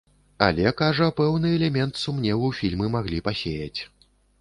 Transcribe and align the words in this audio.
Але, 0.45 0.63
кажа, 0.79 1.09
пэўны 1.19 1.53
элемент 1.59 2.01
сумневу 2.07 2.53
фільмы 2.63 2.93
маглі 2.99 3.25
пасеяць. 3.29 3.81